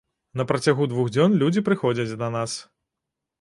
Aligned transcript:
На 0.39 0.45
працягу 0.51 0.87
двух 0.93 1.11
дзён 1.17 1.35
людзі 1.43 1.63
прыходзяць 1.67 2.07
да 2.23 2.31
нас. 2.39 2.57